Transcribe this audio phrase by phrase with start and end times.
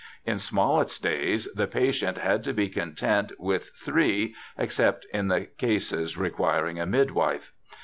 [0.25, 6.17] In Smollett's days the patient had to be content with three, except in the cases
[6.17, 7.51] requiring a midwife.